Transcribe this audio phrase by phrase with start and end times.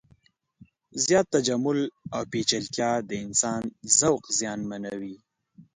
[1.03, 1.79] زیات تجمل
[2.15, 3.61] او پیچلتیا د انسان
[3.97, 5.15] ذوق زیانمنوي.